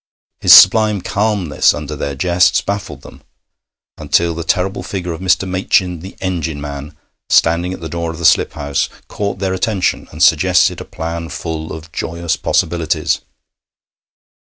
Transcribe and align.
His 0.39 0.51
sublime 0.51 1.01
calmness 1.01 1.75
under 1.75 1.95
their 1.95 2.15
jests 2.15 2.59
baffled 2.61 3.03
them 3.03 3.21
until 3.99 4.33
the 4.33 4.43
terrible 4.43 4.81
figure 4.81 5.13
of 5.13 5.21
Mr. 5.21 5.47
Machin, 5.47 5.99
the 5.99 6.17
engine 6.21 6.59
man, 6.59 6.97
standing 7.29 7.71
at 7.71 7.81
the 7.81 7.87
door 7.87 8.09
of 8.09 8.17
the 8.17 8.25
slip 8.25 8.53
house, 8.53 8.89
caught 9.07 9.37
their 9.37 9.53
attention 9.53 10.07
and 10.11 10.23
suggested 10.23 10.81
a 10.81 10.85
plan 10.85 11.29
full 11.29 11.71
of 11.71 11.91
joyous 11.91 12.35
possibilities. 12.35 13.21